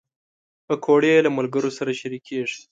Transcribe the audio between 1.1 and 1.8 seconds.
له ملګرو